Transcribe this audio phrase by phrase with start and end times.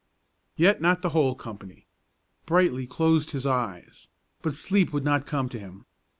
[0.57, 1.85] Yet not the whole company.
[2.47, 4.07] Brightly closed his eyes,
[4.41, 5.85] but sleep would not come to him.